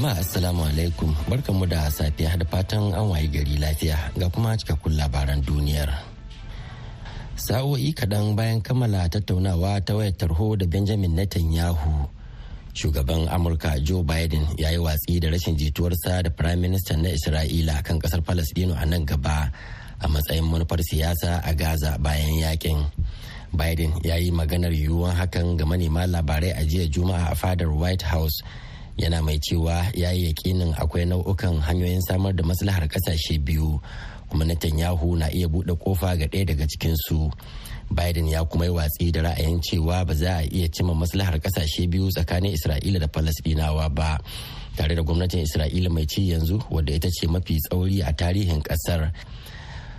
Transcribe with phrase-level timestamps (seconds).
[0.00, 4.96] Jama'a Assalamu alaikum barkanmu da safiya da fatan an wayi gari lafiya ga kuma cikakkun
[4.96, 5.92] labaran duniyar.
[7.36, 12.08] Sa'o'i kaɗan bayan kammala tattaunawa ta wayar tarho da Benjamin Netanyahu.
[12.72, 17.84] Shugaban Amurka Joe Biden ya yi watsi da rashin jituwarsa da Prime Minister na Isra'ila
[17.84, 19.52] kan ƙasar Falasɗinu a nan gaba
[20.00, 22.88] a matsayin manufar siyasa a Gaza bayan yaƙin.
[23.52, 28.00] Biden ya yi maganar yiwuwan hakan ga manema labarai a jiya Juma'a a fadar White
[28.08, 28.40] House.
[29.00, 33.80] Yana mai cewa ya yi yakinin akwai nau'ukan hanyoyin samar da maslahar ƙasashe biyu
[34.28, 37.32] kuma Netanyahu na iya buɗe ƙofa ga ɗaya daga cikinsu.
[37.90, 41.90] Biden ya kuma yi watsi da ra'ayin cewa ba za a iya cimma maslahar ƙasashe
[41.90, 44.18] biyu tsakanin Isra'ila da Falasɗinawa ba.
[44.76, 49.10] Tare da gwamnatin Isra'ila mai ci yanzu wadda ita ce mafi tsauri a tarihin ƙasar.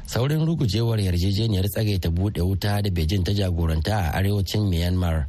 [0.08, 5.28] Saurin rugujewar yarjejeniyar tsagaita buɗe wuta da Beijing ta jagoranta a arewacin Myanmar.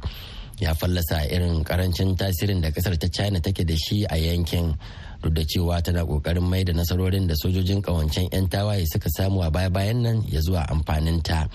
[0.59, 4.77] Ya fallasa irin ƙarancin tasirin da ƙasar ta china take da shi a yankin.
[5.21, 9.41] Duk da cewa tana ƙoƙarin mai da nasarorin da sojojin kawancen 'yan tawaye suka samu
[9.43, 11.49] a baya-bayan nan ya zuwa amfaninta.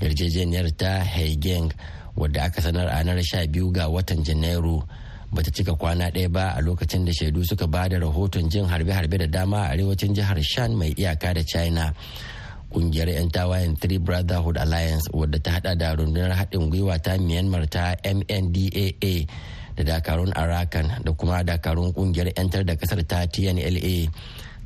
[0.00, 1.70] Yarjejeniyar ta haigeng
[2.16, 4.82] wadda aka sanar a ranar 12 ga watan janairu
[5.32, 9.16] bata cika kwana ɗaya ba a lokacin da shaidu suka ba da rahoton jin harbe-harbe
[9.18, 11.94] da dama a arewacin jihar shan mai iyaka da china.
[12.72, 17.68] Ƙungiyar 'yan tawayen three brotherhood alliance wadda ta hada da rundunar haɗin gwiwa ta myanmar
[17.68, 19.26] ta mndaa
[19.76, 24.08] da dakarun arakan da kuma dakarun ƙungiyar 'yantar da ƙasar ta tnla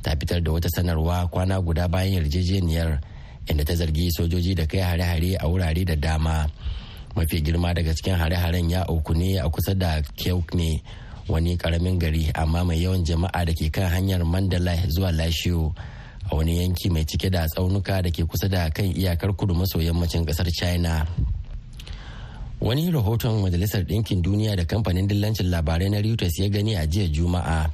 [0.03, 2.99] ta fitar da wata sanarwa kwana guda bayan yarjejeniyar
[3.47, 6.47] inda ta zargi sojoji da kai hare-hare a wurare da dama.
[7.15, 10.01] Mafi girma daga cikin hare-haren ya auku ne a kusa da
[10.53, 10.81] ne
[11.27, 15.73] wani ƙaramin gari amma mai yawan jama'a da ke kan hanyar mandalay zuwa lashiyo.
[16.31, 19.79] A wani yanki mai cike da tsaunuka da ke kusa da kan iyakar kudu maso
[19.79, 21.05] yammacin ƙasar china.
[22.59, 27.07] Wani rahoton majalisar ɗinkin duniya da kamfanin dillancin labarai na reuters ya gani a jiya
[27.07, 27.69] juma'a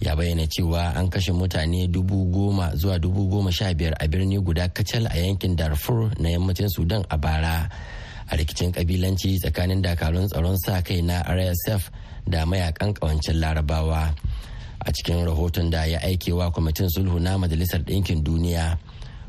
[0.00, 4.38] ya bayyana cewa an kashe mutane dubu goma zuwa dubu goma sha biyar a birni
[4.42, 7.68] guda kacal a yankin darfur na yammacin sudan a bara.
[8.30, 11.90] A rikicin kabilanci tsakanin dakarun tsaron sa kai na rsf
[12.28, 14.12] da mayaƙan kawancin larabawa.
[14.84, 18.78] A cikin rahoton da ya aikewa kwamitin sulhu na majalisar ɗinkin duniya.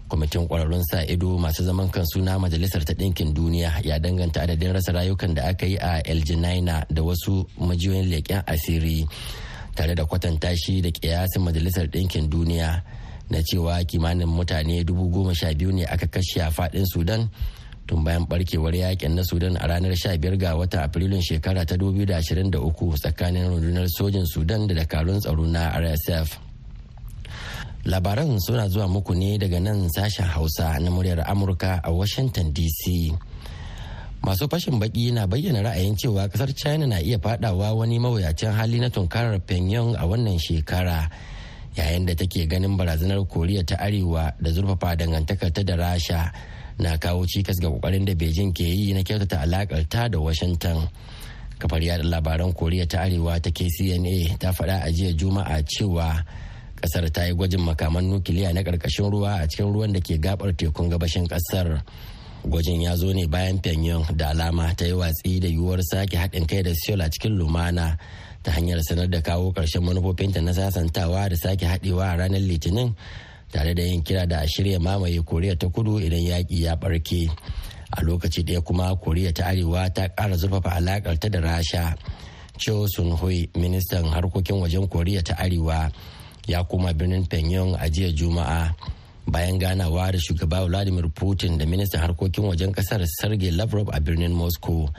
[0.10, 4.74] Kwamitin kwararrun sa ido masu zaman kansu na majalisar ta ɗinkin duniya ya danganta adadin
[4.74, 6.22] rasa rayukan da aka yi a el
[6.90, 9.06] da wasu majiyoyin leƙen asiri
[9.76, 12.84] tare da kwatanta shi da kiyasin majalisar ɗinkin duniya
[13.30, 17.30] na cewa kimanin mutane dubu goma sha biyu ne aka kashe a faɗin sudan
[17.90, 22.54] tun bayan barkewar yaƙin na sudan a ranar 15 ga watan afrilun shekara ta 2023
[23.02, 26.38] tsakanin rundunar sojin sudan da dakarun tsaro na rsf
[27.90, 33.10] labaran suna zuwa muku ne daga nan sashen hausa na muryar amurka a washington dc
[34.22, 38.78] masu fashin baki na bayyana ra'ayin cewa ƙasar china na iya fadawa wani mawuyacin hali
[38.78, 41.10] na tunkarar pyongyang a wannan shekara
[41.74, 46.30] yayin da take ganin barazanar koriya ta arewa da zurfafa dangantakar ta da rasha.
[46.80, 50.88] Na kawo cikas ga ƙoƙarin da beijing ke yi na kyautata alakar ta da washington.
[51.60, 56.24] Kafar yada labaran koriya ta arewa ta kcna ta faɗa a jiya juma'a cewa
[56.80, 60.54] ƙasar ta yi gwajin makaman nukiliya na ƙarƙashin ruwa a cikin ruwan da ke gabar
[60.56, 61.84] tekun gabashin ƙasar
[62.48, 66.48] gwajin ya zo ne bayan pyongyang da alama ta yi watsi da yiwuwar sake haɗin
[66.48, 67.98] kai da seoul a cikin lumana
[68.44, 72.96] ta hanyar sanar da kawo ƙarshen manufofinta na sasantawa da sake haɗewa a ranar litinin
[73.52, 77.30] tare da yin kira da a shirya mamaye koriya ta kudu idan yaƙi ya ɓarke.
[77.98, 81.96] A lokaci ɗaya kuma koriya ta arewa ta ƙara zurfafa alaƙar ta da rasha.
[82.58, 85.92] Cho sun hui ministan harkokin wajen koriya ta arewa
[86.48, 88.76] ya koma birnin pyongyang a jiya juma'a.
[89.28, 94.34] Bayan ganawa da shugaba vladimir putin da ministan harkokin wajen ƙasar sergei lavrov a birnin
[94.34, 94.90] moscow.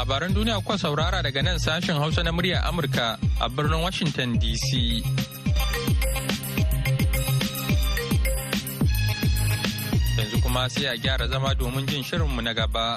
[0.00, 5.04] Labaran duniya kuka saurara daga nan sashen Hausa na murya Amurka a birnin Washington DC.
[10.16, 12.96] Yanzu kuma sai a gyara zama domin jin shirinmu na gaba.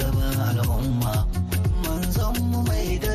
[0.00, 1.14] gaba al'umma.
[1.82, 3.11] Manzon mu mai da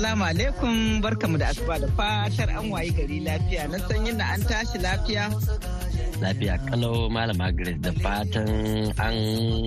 [0.00, 0.74] Assalamu alaikum
[1.04, 5.28] barkamu da asuba da fatar an wayi gari lafiya na sanyin na an tashi lafiya.
[6.24, 8.48] Lafiya kalau malama Grace da fatan
[8.96, 9.16] an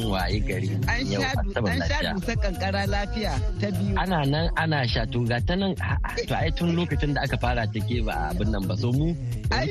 [0.10, 0.74] wayi gari
[1.06, 1.22] yau
[1.70, 3.94] An sha dusar kankara lafiya ta biyu.
[3.94, 5.78] Ana nan ana sha to ga ta nan
[6.26, 9.14] to ai tun lokacin da aka fara take ba abin nan ba so mu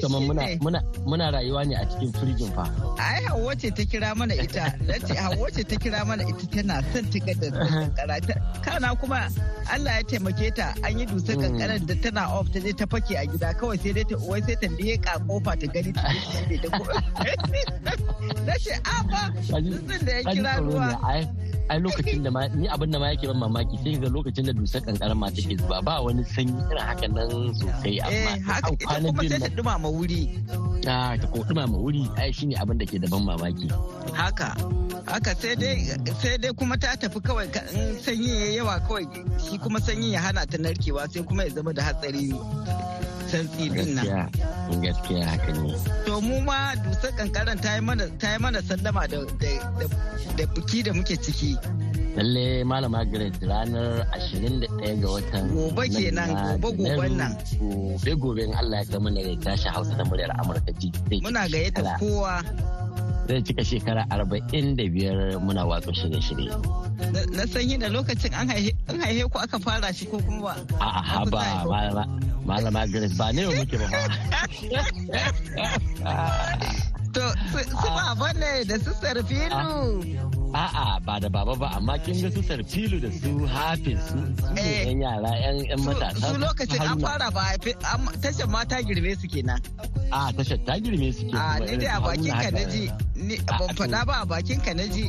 [0.03, 2.65] kamar muna muna muna rayuwa ne a cikin firjin fa.
[2.99, 4.65] Ai Hauwa ce ta kira mana ita.
[4.87, 8.17] Nace Hauwa ce ta kira mana ita tana son tiga da kankara.
[8.65, 9.29] Kana kuma
[9.71, 11.43] Allah ya taimake ta an yi dusar mm.
[11.43, 14.41] kankarar da tana off ta je ta fake a gida kawai sai dai ta wai
[14.47, 14.69] sai ta
[15.05, 16.03] ka ƙofa ta gani ta
[16.63, 16.83] da ko
[18.47, 19.23] na ce a ba
[20.05, 20.89] da ya kira ruwa
[21.73, 24.81] ai lokacin da ni abin da ma yake ban mamaki sai ga lokacin da dusar
[24.85, 29.01] kankarar ma take zuba ba wani sanyi irin haka nan sosai amma eh haka ita
[29.01, 30.23] kuma sai ta dumama wuri.
[30.85, 33.69] Ah ta ko dumama wuri ai shine abin da ke da ban mamaki.
[34.13, 34.49] Haka
[35.09, 35.77] haka sai dai
[36.21, 37.49] sai dai kuma ta tafi kawai
[38.05, 39.05] sanyi yawa kawai
[39.45, 42.29] shi kuma sanyi ya hana ta narkewa sai kuma ya zama da hatsari.
[43.33, 44.29] Santsi ɗin nan.
[44.83, 45.73] Gaskiya haka ne.
[46.07, 49.03] To mu ma dusar kankaran ta yi mana sallama
[50.37, 51.53] da biki da muke ciki.
[52.17, 54.05] lalle malama Grace ranar
[54.37, 54.69] 21
[55.01, 56.29] ga watan gobe kenan
[56.61, 60.73] gobe goben nan gobe gobe Allah ya kai mana ya tashi Hausa da muryar Amurka
[60.81, 60.93] ji
[61.25, 62.45] muna gayyata kowa
[63.33, 66.53] zai cika shekara arba'in da biyar muna watsa shirye-shirye.
[67.37, 68.49] Na sanyi da lokacin an
[69.01, 70.55] haihe ku aka fara shi ko kuma ba?
[70.81, 72.05] A'a ba
[72.45, 73.89] malama Grace ba ne muke ba
[77.13, 77.21] To
[77.53, 77.61] su
[78.21, 80.05] ba ne da su sarfilu.
[80.55, 84.17] A'a ba da baba ba amma kin ga su sarfilu da su hafiz su
[84.53, 86.29] ne yan yara yan matasa.
[86.29, 87.57] Su lokacin an fara ba
[88.23, 89.61] tashar mata girme su kenan.
[90.13, 91.37] A tashar ta girme su ke.
[91.41, 92.83] A ni dai a bakin ka na ji.
[93.17, 95.05] Ni ban faɗa ba a bakin ka na ji.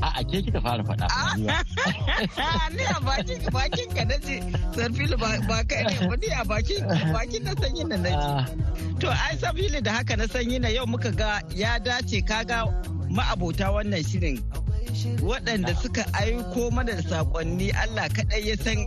[0.00, 1.06] A a ke kika fara faɗa.
[2.76, 4.36] Ni a bakin bakin ka na ji.
[4.74, 6.80] Sarfilu ba kai ne ba ni a bakin
[7.12, 8.28] bakin na sanyi na na ji.
[9.04, 12.64] To ai sabili da haka na sanyi na yau muka ga ya dace kaga
[13.12, 14.40] ma'abota wannan shirin
[15.22, 18.78] waɗanda suka aiko mana da saƙonni Allah kaɗai ya san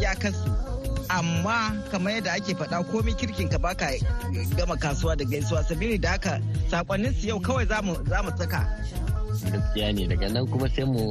[0.00, 0.50] ya kasu.
[1.08, 3.90] Amma kamar yadda ake faɗa komai kirkin ka baka
[4.56, 7.94] gama kasuwa da gaisuwa sabili da haka saƙonnin su yau kawai za mu
[8.38, 8.66] saka.
[9.52, 11.02] gaskiya ne daga nan kuma sai mu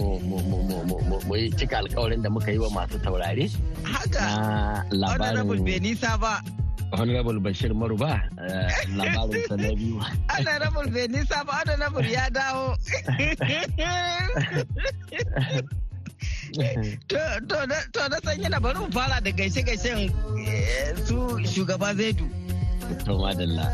[1.35, 3.45] yi cika alkawarin da muka yi wa masu taurare.
[3.83, 4.25] Haka,
[4.91, 6.41] labarin bai nisa ba.
[6.99, 9.99] Honorable bashir maruba eh, labarin sa na biyu
[10.31, 12.75] honorable bai nisa ba honorable ya dawo
[16.55, 20.07] To na san yana bari mu fara da gaishe-gaishen
[20.47, 21.15] eh, su
[21.51, 22.23] shugaba Zaidu.
[23.05, 23.67] To madalla.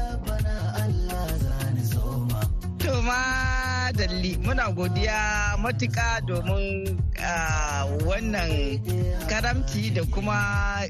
[2.82, 8.82] To madalli muna godiya matuka domin ah, wannan
[9.30, 10.82] karamci da kuma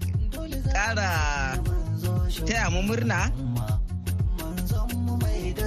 [0.74, 1.12] ƙara
[2.48, 3.28] taya mu murna.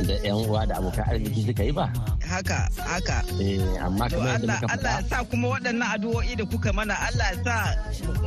[0.04, 1.86] Da 'yan uwa da abokan arziki suka yi ba?
[2.34, 6.70] haka haka eh amma kamar yadda muka Allah ya sa kuma waɗannan addu'o'i da kuka
[6.72, 7.56] mana Allah ya sa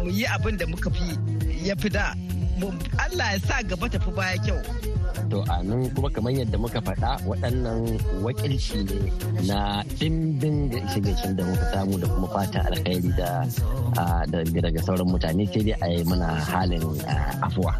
[0.03, 1.05] mu yi abin da muka fi
[1.67, 2.13] ya fi da
[3.03, 4.59] Allah ya sa gaba tafi baya kyau
[5.29, 7.81] to a nan kuma kamar yadda muka faɗa waɗannan
[8.23, 8.97] wakilci ne
[9.47, 13.29] na ɗimbin gaishe da muka samu da kuma fata alkhairi da
[14.61, 16.83] daga sauran mutane sai dai a yi mana halin
[17.45, 17.73] afuwa.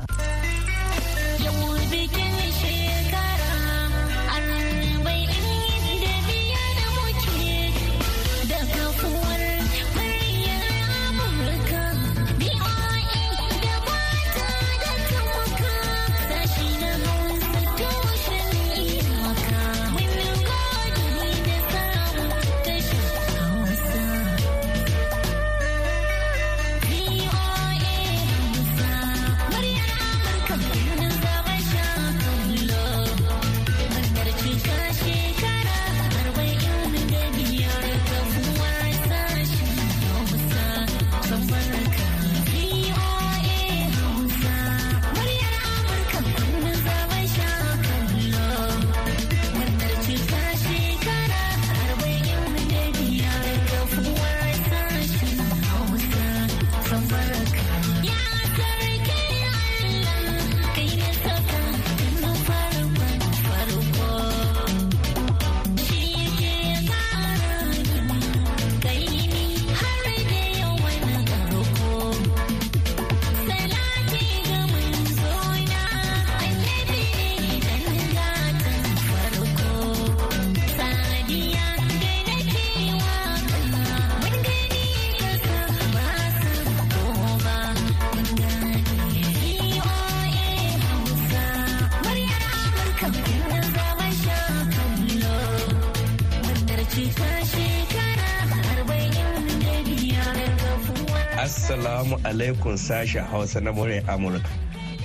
[102.38, 104.48] Alaikum sashen Hausa na Murai Amurka.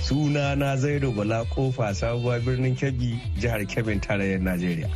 [0.03, 4.91] Suna na Zaidu Bala Kofa sabuwar birnin Kebbi, jihar Kebbin tarayyar Najeriya.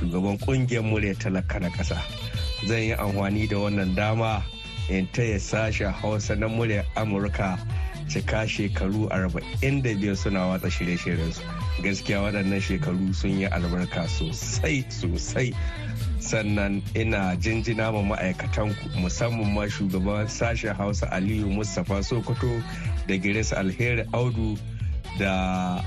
[0.00, 2.00] Shugaban ƙungiyar murya talaka na ƙasa.
[2.66, 4.42] Zan yi amfani da wannan dama
[4.88, 7.58] in taya sashen Hausa na murya Amurka
[8.08, 11.42] cika shekaru 45 suna watsa shirye-shiryensu.
[11.82, 15.52] Gaskiya waɗannan shekaru sun yi albarka sosai sosai
[16.22, 22.62] sannan ina jinjina ma ma'aikatanku musamman ma shugaban sashen hausa aliyu mustapha sokoto
[23.06, 24.56] da giris alheri audu
[25.18, 25.82] da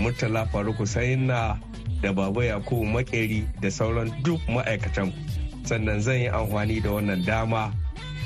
[0.00, 1.58] murtala faruku sayinna
[2.02, 5.16] da baba yakubu makeri da sauran duk ma'aikatanku.
[5.64, 7.72] Sannan zan yi amfani da wannan dama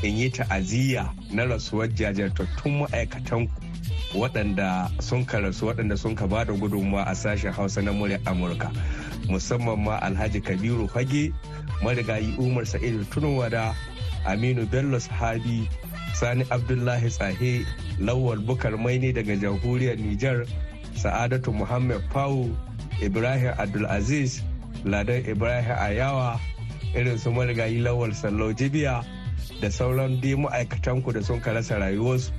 [0.02, 3.52] in yi ta'aziyya na rasuwar jajirtattun ma'aikatanku
[4.14, 8.18] waɗanda sun ka rasu waɗanda sun ka ba da gudunmawa a sashen hausa na murya
[8.24, 8.72] amurka.
[9.30, 11.32] Musamman ma alhaji kabiru fage
[11.82, 13.74] marigayi umar sa'idu tunwada
[14.26, 15.68] aminu bello sahabi
[16.14, 17.64] sani abdullahi tsahe
[18.02, 20.44] lawal bukar maini daga jamhuriyar nijar
[20.98, 22.50] sa'adatu muhammad pawu
[23.02, 24.42] ibrahim abdulaziz
[24.84, 26.40] ladan ibrahim ayawa
[26.94, 29.04] irin su marigayi lawal sallau jibiya
[29.62, 32.32] da sauran dai ma'aikatanku da sun rasa rayuwarsu.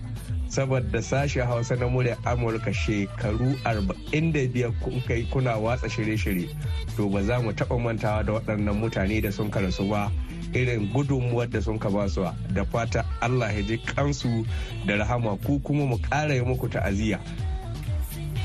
[0.51, 6.50] Saboda sashen hausa na murya amurka shekaru 45 kun kai kuna watsa shirye-shirye.
[6.98, 10.12] To ba za mu taɓa mantawa da waɗannan mutane da sun karasu ba
[10.53, 14.43] irin gudunmuwar da sun ka ba su da fata allah ya ji kansu
[14.86, 17.20] da rahama ku kuma mu ƙara yi muku ta'aziyya.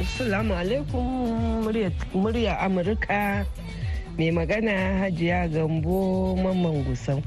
[0.01, 1.67] Assalamu alaikum
[2.15, 3.43] murya Amurka.
[4.17, 7.19] Mai magana hajiya gambo mamman gusau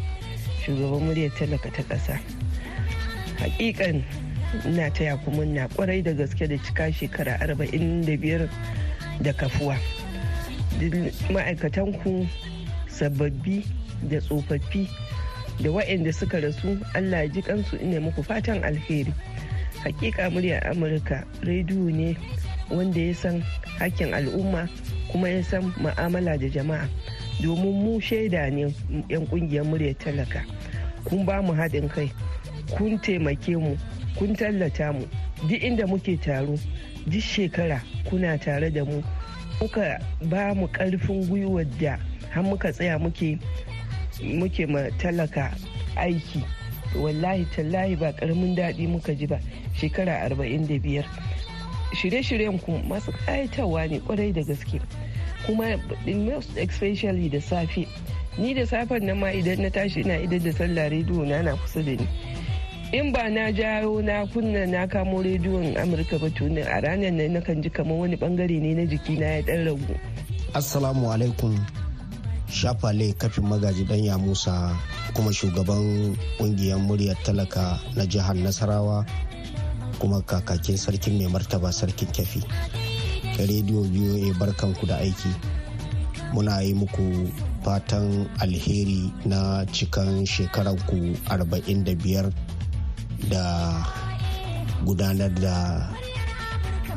[0.63, 2.15] shugaban muryar talaka ta ƙasa.
[3.43, 4.03] Hakikan
[4.65, 8.49] ina taya ku na ƙwarai da gaske da cika shekara arba'in da biyar
[9.21, 9.77] da kafuwa.
[11.29, 12.27] Ma'aikatanku
[12.87, 13.63] sababbi
[14.09, 14.87] da tsofaffi
[15.61, 19.13] da waɗanda suka rasu allah ji kansu ina muku fatan alheri.
[19.83, 22.17] Hakika murya amurka rediyo ne
[22.71, 23.43] wanda ya san
[23.79, 24.67] hakkin al'umma
[25.11, 26.89] kuma ya san ma'amala da jama'a.
[27.41, 28.73] Domin mu shaida ne
[29.09, 30.41] 'yan ƙungiyar murya talaka.
[31.05, 32.11] Kun ba mu haɗin kai
[32.77, 33.77] kun taimake mu
[34.19, 35.07] kun tallata mu.
[35.47, 36.57] Duk inda muke taro
[37.07, 39.01] duk shekara kuna tare da mu.
[39.61, 41.97] Muka ba mu ƙarfin gwiwar da
[42.29, 43.39] har muka tsaya muke
[44.21, 45.55] muke ma talaka
[45.95, 46.43] aiki.
[46.95, 49.39] Wallahi tallahi ba ƙaramin daɗi muka ji ba
[49.75, 51.05] shekara arba'in da biyar.
[51.95, 54.81] Shirye-shiryen ku masu ƙayatarwa ne ƙwarai da gaske.
[55.45, 57.88] Kuma most especially da safe.
[58.38, 61.55] Ni da safen nan ma idan na tashi ina idan da sallah rediyo na na
[61.55, 62.07] kusa da ni.
[62.91, 67.38] In ba na jawo na kunna na kamo rediyon amurka ba tunin a ranar nan
[67.38, 69.93] nakan ji kamar wani ɓangare ne na jiki na ya dan ragu.
[70.58, 71.53] Assalamu alaikum
[72.50, 74.74] shafale kafin magaji danya musa
[75.13, 79.05] kuma shugaban ƙungiyar muryar talaka na jihar nasarawa
[80.01, 82.41] kuma kakakin sarkin mai martaba sarkin kafi
[83.38, 85.29] rediyo voa barkanku da aiki.
[86.34, 87.29] Muna yi muku
[87.62, 92.34] fatan alheri na cikan shekaranku 45
[93.27, 93.43] da
[94.88, 95.89] gudanar da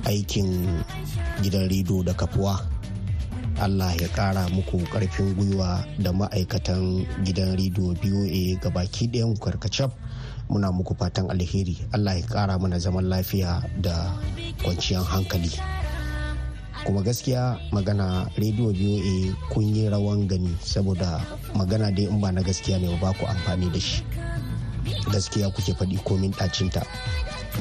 [0.07, 0.67] aikin
[1.43, 2.61] gidan rediyo da kafuwa.
[3.63, 9.93] Allah ya kara muku ƙarfin gwiwa da ma'aikatan gidan rediyo boa ga baki ɗayan karkacaf.
[10.51, 11.79] Muna muku fatan alheri.
[11.95, 14.11] Allah ya kara mana zaman lafiya da
[14.67, 15.53] kwanciyar hankali.
[16.83, 21.23] Kuma gaskiya magana rediyo boa kun yi rawan gani saboda
[21.55, 24.03] magana dai in ba na gaskiya ne ba ku amfani da shi.
[25.11, 26.83] Gaskiya kuke faɗi komin ɗacinta.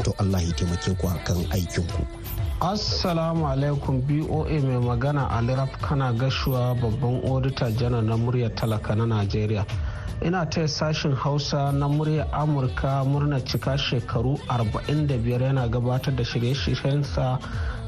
[0.04, 2.06] To allah ya taimake ku kan aikinku.
[2.62, 9.06] Assalamu alaikum boa mai magana alirab kana gashuwa babban odita janar na muryar talaka na
[9.06, 9.66] najeriya.
[10.24, 17.40] Ina taya sashen hausa na muryar amurka murna cika shekaru 45 yana gabatar da shirye-shiryensa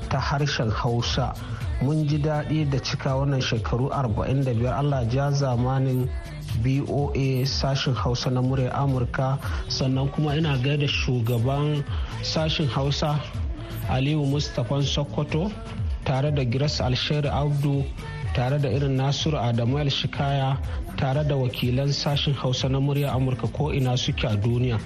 [0.10, 1.36] ta harshen hausa.
[1.84, 6.10] Mun ji daɗi da cika wannan shekaru 45 allah ja zamanin
[6.62, 7.14] boa
[7.46, 9.40] sashen hausa na murya amurka.
[9.68, 11.84] Sannan kuma ina gaida shugaban
[12.22, 13.20] sashen hausa
[13.90, 15.52] aliyu mustapha sokoto
[16.06, 17.84] tare da giras alsheri abdu
[18.36, 20.58] tare da irin nasiru adamu shikaya
[20.98, 24.80] tare da wakilan sashen hausa na murya amurka ko ina suke a duniya.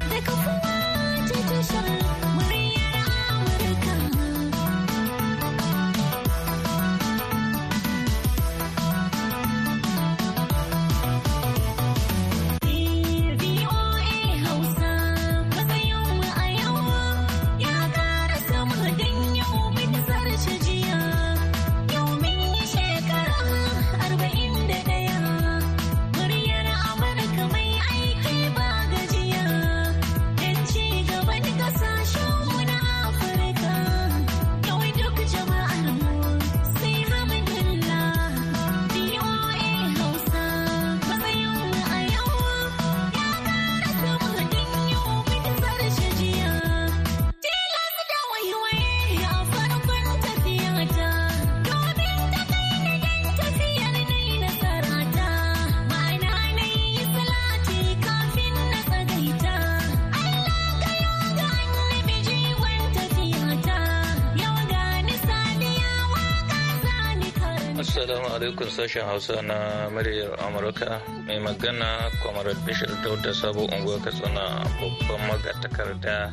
[68.77, 76.29] Sashen Hausa na muryar Amurka mai magana Kwamarar Bishir Dauda Sabo Unguwa Katsina babban magatakarda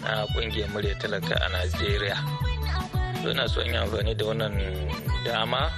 [0.00, 2.16] na ƙungiyar murya talaka a Najeriya.
[3.22, 4.56] Suna so yi amfani da wannan
[5.22, 5.68] dama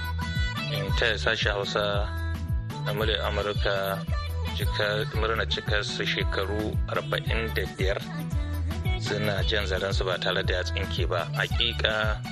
[0.71, 2.07] in taya sashen Hausa
[2.85, 3.99] na muryar Amurka
[5.19, 7.99] murna cikar su shekaru 45
[9.03, 11.27] suna jan zaransu ba tare da ya tsinke ba.
[11.35, 12.23] Hakika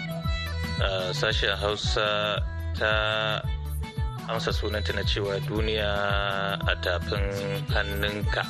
[1.12, 2.40] sashen Hausa
[2.78, 3.42] ta
[4.30, 5.90] amsa sunanta na cewa duniya
[6.68, 7.26] a tafin
[7.74, 8.44] hannunka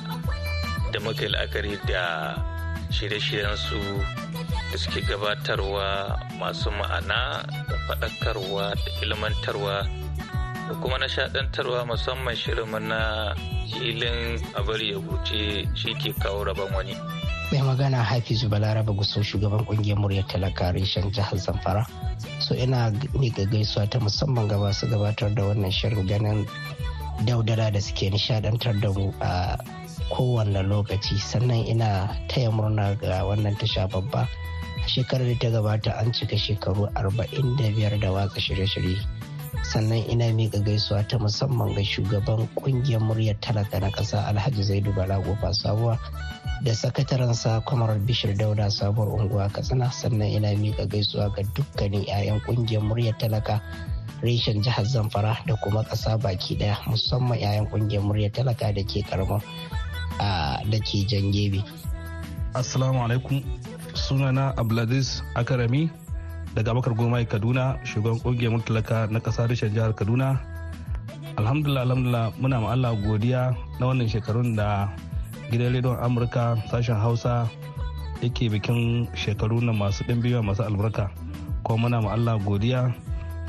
[0.91, 2.36] da muka la'akari da
[2.91, 3.79] shirye-shiryensu
[4.71, 9.75] da suke gabatarwa masu ma'ana da faɗakarwa da ilmantarwa
[10.67, 13.34] da kuma nishaɗantarwa musamman shirinmu na
[13.71, 17.20] filin abar ya huce shi ke kawo rabon wani.
[17.52, 21.86] Mai magana hafizu balaraba gusau shugaban ƙungiyar muryar talaka reshen jihar zamfara.
[22.40, 26.48] So ina miƙa gaisuwa ta musamman ga masu gabatar da wannan shirin ganin
[27.26, 29.58] daudara da suke nishadantar da mu a
[30.16, 31.20] kowane lokaci.
[31.20, 34.28] Sannan ina taya murna ga wannan tasha babba.
[34.84, 39.20] A shekarar da ta gabata an cika shekaru 45 da watsa shirye-shirye.
[39.64, 44.94] Sannan ina miƙa gaisuwa ta musamman ga shugaban ƙungiyar muryar talaka na ƙasa alhaji zaidu
[44.94, 46.00] bala gofa sabuwa
[46.64, 52.40] da sakatarensa kwamar bishir dauda sabuwar unguwa katsina sannan ina miƙa gaisuwa ga dukkanin 'ya'yan
[52.42, 53.62] ƙungiyar muryar talaka
[54.22, 59.04] reshen jihar zamfara da kuma ƙasa baki ɗaya musamman 'ya'yan ƙungiyar muryar talaka da ke
[59.04, 59.42] karamar
[60.70, 61.64] da ke jan gebe.
[62.54, 63.44] assalamu alaikum
[63.94, 65.90] sunana abdulaziz akarami
[66.56, 70.36] daga bakar goma kaduna shugaban ƙungiyar talaka na ƙasa reshen jihar kaduna.
[71.40, 74.92] Alhamdulillah alhamdulillah muna ma Allah godiya na wannan shekarun da
[75.48, 77.48] gidan rediyon amurka sashen hausa
[78.20, 81.08] yake bikin shekaru na masu ɗimbiwa masu albarka.
[81.64, 82.92] Kuma muna ma allah godiya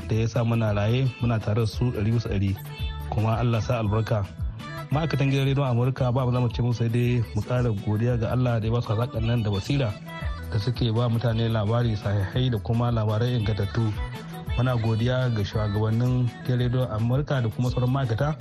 [0.07, 2.55] da ya sa muna raye muna tare da su ɗari bisa ɗari.
[3.11, 4.23] Kuma allah sa albarka.
[4.95, 8.31] Ma'aikatan gidan rediyon amurka ba za mu ce musu sai dai mu ƙara godiya ga
[8.31, 9.91] allah da ya ba su hazaƙan nan da basira
[10.53, 13.89] da suke ba mutane labari sahihai da kuma labarai ingantattu.
[14.55, 18.37] Muna godiya ga shugabannin rediyon amurka da kuma sauran ma'aikata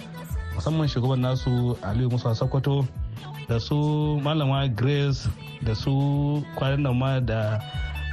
[0.55, 2.85] musamman shugaban nasu aliyu musa sokoto
[3.49, 5.25] da su malama grace
[5.65, 7.59] da su kwanan nan ma da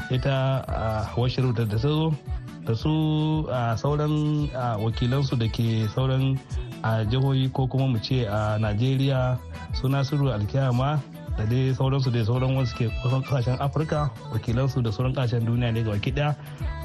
[0.10, 2.16] ita a washiru da zo
[2.64, 4.48] da su a sauran
[4.80, 6.40] wakilansu da ke sauran
[6.88, 9.36] a jihohi ko kuma mu ce a najeriya.
[9.76, 11.00] Su nasiru alkiyama
[11.40, 15.72] da dai sauransu da sauran wasu ke kusan ƙasashen afirka wakilansu da sauran ƙasashen duniya
[15.72, 16.36] ne ga baki ɗaya.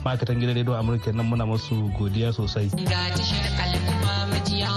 [0.06, 2.70] Ma'aikatan gidan rediyo amurka nan muna masu godiya sosai.
[2.86, 4.70] Ga tashar al'umma majiya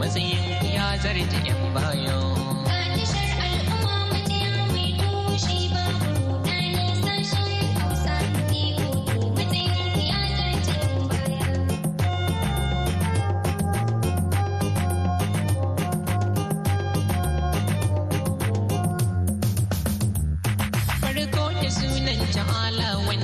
[0.00, 2.59] matsayin ya zarta yan bayan
[21.70, 23.19] sunan ta'ala wani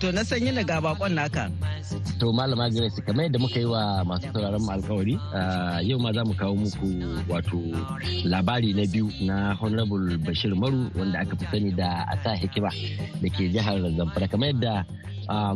[0.00, 1.48] to na san yana ga bakon naka.
[2.20, 5.16] To malama Grace kamar yadda muka yi wa masu sauraron mu alkawari
[5.88, 6.88] yau ma za mu kawo muku
[7.28, 7.60] wato
[8.24, 12.68] labari na biyu na Honorable Bashir Maru wanda aka fi sani da Asa Hikima
[13.22, 14.84] da ke jihar Zamfara kamar yadda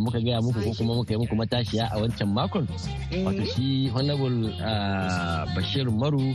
[0.01, 2.65] muka gaya muku ko kuma muka yi muku matashiya a wancan makon
[3.25, 4.49] wato shi Honorable
[5.57, 6.33] Bashir Maru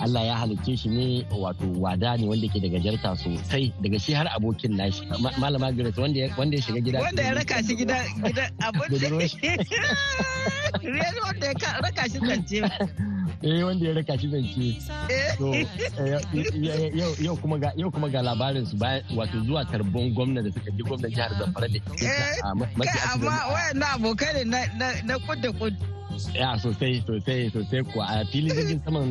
[0.00, 3.72] Allah ya halicce shi ne wato wada ne wanda ke daga jarta sosai.
[3.82, 5.02] Daga shi har abokin nashi.
[5.40, 6.20] Malama Grace wanda
[6.56, 7.00] ya shiga gida.
[7.00, 8.90] Wanda ya raka shi gida gida abin
[11.24, 12.62] wanda ya raka shi zance
[13.42, 14.68] eh wanda ya raka shi zance
[17.22, 18.76] yau kuma ga yau kuma ga labarin su
[19.16, 21.78] wato zuwa tarbon gwamna da suka ji gwamnan jihar Zamfara da
[23.12, 24.60] amma wayannan abokai ne
[25.06, 25.98] na kudda kudda
[26.34, 28.06] ya sosai sosai sosai kuwa.
[28.10, 29.06] A filin jirgin saman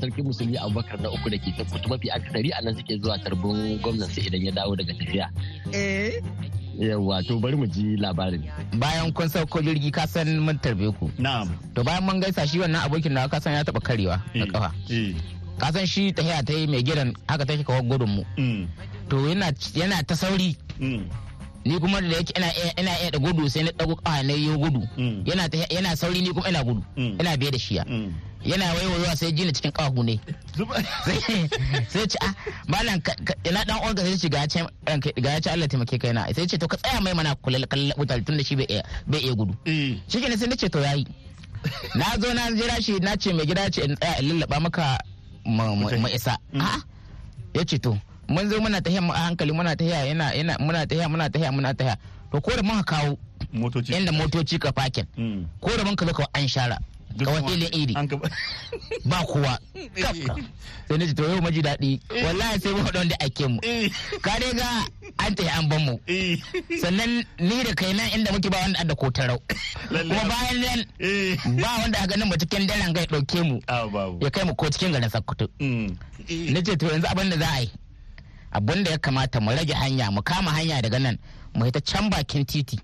[0.00, 3.76] sarkin musulmi abubakar na uku da ke tabbutu mafi akasari a nan suke zuwa tarbin
[3.84, 5.26] gwamnati idan ya dawo daga tafiya.
[6.86, 8.42] Yawa to bari mu ji labarin.
[8.78, 11.10] Bayan kun sauko jirgi ka san mun tarbe ku.
[11.18, 11.48] Na'am.
[11.74, 14.70] To bayan mun gaisa shi wannan abokin da ka san ya taba karewa da kafa
[15.60, 18.22] ka san shi tahiya ta yi mai gidan haka take kawar gudun mu.
[19.08, 20.56] To yana ta sauri.
[21.64, 22.48] Ni kuma da yake ina
[22.80, 24.80] ina iya da gudu sai na dago kawa na yi gudu.
[25.28, 26.80] Yana yana sauri ni kuma ina gudu.
[26.96, 27.84] Ina biye da shiya
[28.44, 30.20] yana waiwaiwa sai jina cikin kawahu ne.
[31.88, 32.32] Sai ce ah
[32.68, 33.00] malam
[33.44, 34.60] ina dan orga sai ce ga ce
[35.20, 37.58] ga ce Allah taimake kai na sai ce to ka tsaya mai mana kula
[37.96, 39.54] wutar tunda shi bai iya gudu.
[40.08, 41.04] Shi ne sai nace to yayi
[41.94, 44.98] na zo na jira shi na ce mai gida ce in tsaya in lallaba maka
[45.44, 46.36] ma isa.
[47.54, 47.98] Ya ce to
[48.28, 51.74] mun zo muna tahiya a hankali muna tahiya yana yana muna tahiya muna tahiya muna
[51.74, 51.96] tahiya.
[52.32, 53.18] To ko da muka kawo
[53.52, 53.92] motoci.
[53.92, 55.04] inda motoci ka fakin
[55.60, 56.78] ko da mun ka zo ka an shara
[57.18, 57.94] kawai ilin iri
[59.04, 59.58] ba kowa.
[60.88, 62.00] Sai na ce to yau maji daɗi.
[62.10, 63.58] Wallahi sai mu wanda ake mu.
[64.22, 64.68] Ka dai ga
[65.18, 65.94] an tafi an ban mu.
[66.80, 69.38] Sannan ni da kai nan inda muke ba wanda adda ko tarau
[69.88, 70.80] kuma bayan nan
[71.60, 73.60] ba wanda a ganin mu cikin daren gai ɗauke mu.
[74.20, 77.60] Ya kai mu ko cikin garin sakkwato na ce to yanzu abin da za a
[77.60, 77.70] yi
[78.52, 81.18] abin da ya kamata mu rage hanya mu kama hanya daga nan
[81.54, 82.78] mu ta can bakin titi.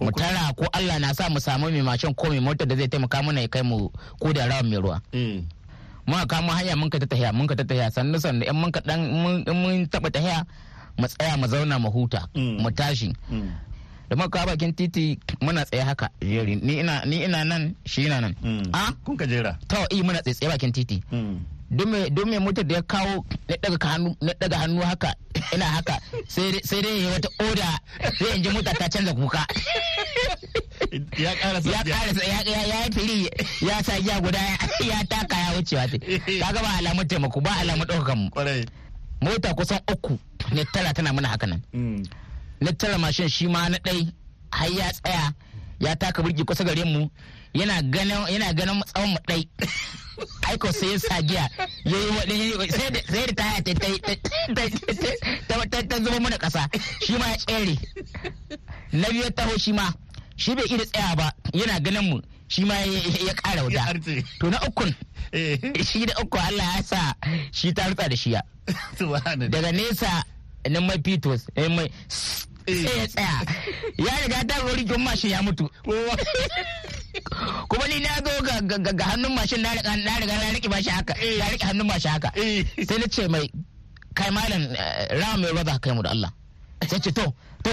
[0.00, 2.88] Mu tara ko Allah na sa mu samu mai mashin ko mai motar da zai
[2.88, 3.88] taimaka mana ya kai mu
[4.20, 5.00] ko da rawan mai ruwa.
[6.06, 7.90] Muka kama hanya mun ka ta tahiya mun ka ta tahiya.
[7.92, 8.42] Sannu sannu.
[8.48, 9.00] In mun ka dan
[9.46, 10.42] mun taba tahiya
[10.98, 13.12] mu tsaya mu zauna mu huta mu tashi.
[14.10, 16.56] Da muka kawo bakin titi muna tsaye haka jeri.
[16.56, 18.34] Ni ina ni ina nan shi ina nan.
[18.74, 19.54] A kun ka jera?
[19.68, 20.98] To i muna tsaye bakin titi.
[21.70, 21.88] Don
[22.30, 23.56] mai motar da ya kawo na
[24.40, 25.14] daga hannu haka
[25.54, 27.78] ina haka sai dai wata oda
[28.18, 29.46] sai in ji mota ta canza kuka.
[31.18, 33.30] Ya karasa ya yi fili
[33.68, 34.38] ya sa giya guda
[34.90, 35.98] ya taka ya wucewa ta.
[36.42, 38.30] Kaga ba alamun taimako ba alamun ɗaukakan mu.
[39.22, 40.18] Mota kusan uku
[40.52, 41.62] ne tara tana mana haka nan.
[42.60, 44.10] Na tara mashin shi ma na ɗai
[44.52, 45.32] har ya tsaya
[45.80, 47.08] ya taka birki kusa gare mu
[47.54, 49.44] yana ganin yana ganin tsawon mu dai
[50.48, 51.44] aiko sai ya sa giya
[51.84, 53.62] ya yi waɗin sai da taya
[55.68, 56.68] ta ta zama mana ƙasa.
[57.04, 57.76] Shi ma ya tsere.
[58.92, 59.90] Na biyu taho shi ma
[60.36, 63.94] shi bai iya tsaya ba yana ganin mu shi ma ya ƙara wuta.
[64.40, 64.94] To na ukun
[65.84, 67.14] shi da uku Allah ya sa
[67.52, 68.42] shi ta rutsa da shiya
[69.48, 70.22] daga nesa
[70.68, 71.88] na mai pitos mai
[72.66, 73.44] sai ya tsaya.
[73.98, 75.68] Ya riga ta rori mashin ya mutu.
[77.68, 78.30] kuma ni na zo
[78.94, 81.14] ga hannun mashin na riga na riga na riƙe bashi haka.
[81.38, 82.30] Na riƙe hannun mashin haka.
[82.86, 83.46] Sai na ce mai
[84.14, 84.62] kai malam
[85.20, 86.30] rawa mai ruwa za ka kai mu da Allah.
[86.88, 87.24] Sai ce to
[87.62, 87.72] to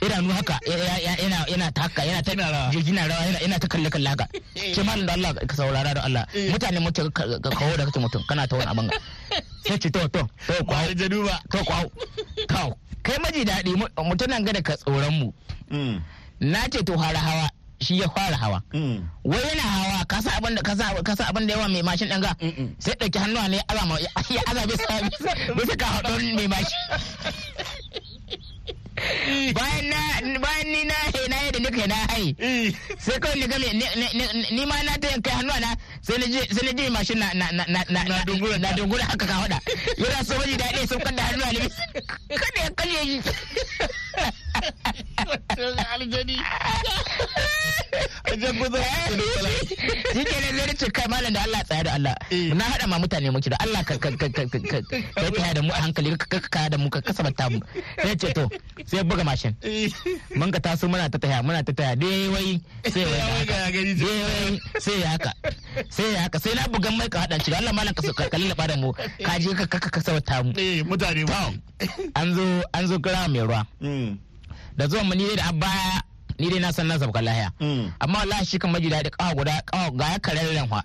[0.00, 2.32] idanu haka yana yana ta haka yana ta
[2.72, 3.40] jirgin rawa.
[3.42, 6.24] yana ta kalle kalle haka ce malam da Allah ka saurara da Allah.
[6.32, 8.88] Mutane mutu ka kawo da kake mutum kana ta wani abin
[9.66, 11.90] sai ce to to to kwawo to kwawo
[12.48, 13.72] to kai maji daɗi
[14.08, 15.28] mutunan gada ka tsoron mu.
[16.40, 17.48] Na ce to fara hawa.
[17.84, 18.62] Shi ya fara hawa.
[19.24, 22.20] Wai yana hawa ka sa abin da ka sa abin da yawa mai mashin ɗin
[22.24, 22.32] ga?
[22.78, 24.94] Sai ɗauki hannuwa ne ya aza bisa
[25.56, 26.80] bisa ka haɗon mai mashin.
[29.54, 30.00] Bayan na
[30.40, 32.34] bayan ni na he na da nika na hai.
[32.98, 33.68] Sai kawai ni game
[34.56, 35.70] ni ma na ta yanka hannuwa na
[36.00, 36.40] sai na je
[36.78, 39.58] je mashin na na na na na dungura na dungura haka ka hada
[40.00, 41.68] yana so waje da dai sun kada hannuwa ne.
[42.42, 43.18] Kada ya kalle shi.
[45.72, 46.36] Aljani
[48.32, 48.78] ajan kuzo
[50.12, 52.14] shi ke nan zai ce kai malam da Allah tsaya da Allah.
[52.58, 54.78] Na hada ma mutane muke da Allah ka ka ka ka ka
[55.36, 57.58] ka da mu a hankali ka ka da mu ka kasabata mu.
[58.02, 58.48] Sai ce to
[58.86, 59.54] sai buga mashin.
[60.34, 62.48] Mun ka taso muna ta taya muna ta taya dai wai
[62.92, 65.30] sai wai dai wai sai ya haka.
[65.90, 67.54] Sai ya haka sai na bugan mai ka hada shi.
[67.54, 68.90] Allah malam ka kalli da da mu.
[69.26, 70.50] Ka je ka ka kasabata mu.
[70.88, 71.22] Mutane
[72.18, 73.62] an zo an zo kira mai ruwa.
[74.76, 76.02] Da zuwan mu ni da baya
[76.38, 77.50] ni dai na san na sabka lahiya.
[78.00, 80.80] Amma wallahi shi kan maji daɗi kawa guda kawa ga ya kare ran fa.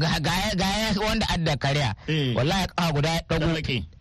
[0.00, 1.94] Ga ya ga ya wanda adda kariya
[2.36, 3.46] wallahi kawa guda ya dago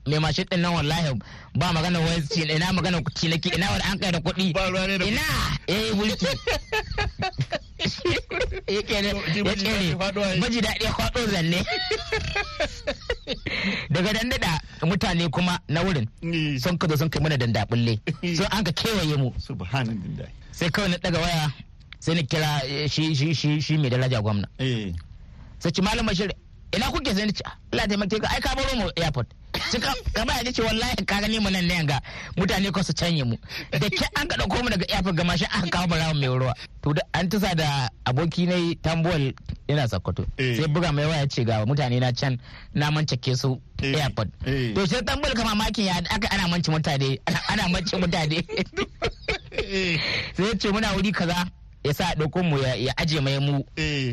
[0.08, 1.12] mai mashin ɗin nan wallahi
[1.60, 2.24] ba magana wai
[2.56, 4.54] ina magana ciniki ina wanda an kai da kuɗi.
[5.08, 5.21] Ina?
[5.67, 6.28] eh bulki
[10.39, 11.60] maji daɗi kwaɗo zanne.
[13.89, 14.52] Daga dandada
[14.84, 16.08] mutane kuma na wurin
[16.60, 18.00] sun kazo sun kai mana dandaɓulle
[18.36, 19.32] sun an ka kewaye mu.
[20.52, 21.52] Sai kawai na daga waya
[22.00, 24.48] sai na kira shi shi shi shi mai daraja gwamna.
[25.60, 26.30] Sai ci malam bashir
[26.76, 27.13] ina kuke?
[27.15, 27.43] Sai ni ci
[27.74, 29.28] Allah taimake ka ai ka baro mu airport.
[29.72, 32.00] Sai ka ka ba ce wallahi ka gani mu nan ne ga
[32.38, 33.36] mutane ko su canye mu.
[33.72, 36.54] Da ke an ka ɗauko mu daga airport ga mashin aka kawo barawa mai ruwa.
[36.84, 39.34] To da an tusa da aboki ne tambuwal
[39.68, 42.38] yana sakkwato sai buga mai waya ce ga mutane na can
[42.74, 44.30] na mancake su airport.
[44.76, 48.44] To sai tambuwal ka mamakin ya aka ana manci mutane ana manci mutane.
[50.36, 51.46] Sai ce muna wuri kaza
[51.84, 53.63] ya sa ɗauko mu ya aje mai mu.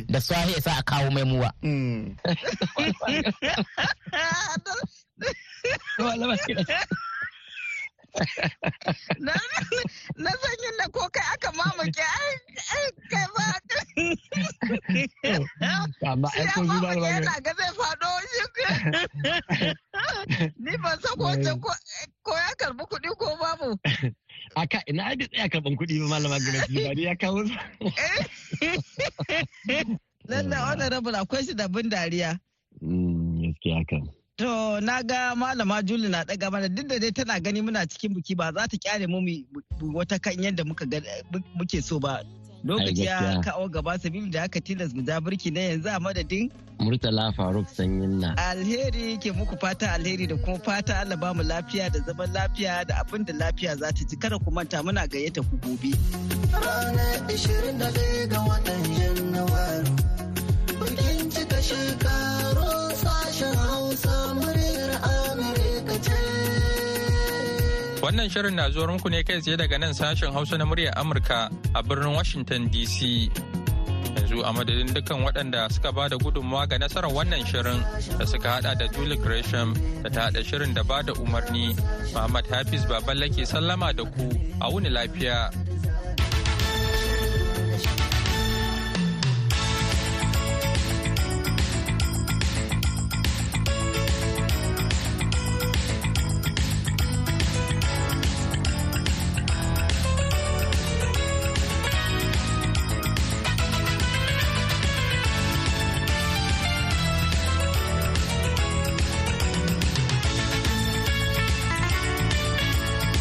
[0.08, 1.50] Da sahi ya sa a kawo mai muwa.
[10.20, 12.36] na sanyin da ko kai aka mamake ai
[13.10, 13.46] kai ba.
[16.12, 18.42] Amma ai ko zuba ba yana ga zai faɗo shi.
[20.64, 21.24] Ni ban san ko
[22.26, 23.68] ko ya karɓi kuɗi ko babu.
[24.60, 27.54] Aka ina ai tsaya karɓan kuɗi ba malama gwamnati ba ya kawo su.
[30.30, 32.30] Lalla honorable akwai shi da bin dariya.
[33.40, 34.04] Gaskiya kan
[34.42, 38.10] To na ga malama Juli na ɗaga mana duk da dai tana gani muna cikin
[38.14, 39.22] buki ba za ta ƙyale mu
[39.94, 40.64] wata kan yadda
[41.54, 42.22] muke so ba.
[42.64, 46.50] Lokaci ya kawo gaba sabili da aka tilas mu birki na yanzu a madadin.
[46.80, 48.34] Murtala Faruk Sanyin na.
[48.34, 52.84] Alheri ke muku fata alheri da kuma fata Allah ba mu lafiya da zaman lafiya
[52.86, 55.94] da abin da lafiya za ta ci kada ku manta muna gayyata ku gobe.
[56.50, 58.41] Ranar 21 ga
[68.12, 71.48] Wannan shirin na zuwa muku ne kai tsaye daga nan sashen Hausa na muryar Amurka
[71.74, 73.32] a birnin Washington DC.
[74.12, 77.80] Yanzu a madadin dukkan waɗanda suka ba da gudunmawa ga nasarar wannan shirin
[78.18, 79.72] da suka hada da Julie Gresham
[80.04, 81.72] da ta hada shirin da ba da umarni.
[82.12, 84.28] Muhammad Hafiz Baballa ke sallama da ku
[84.60, 85.48] a wuni lafiya.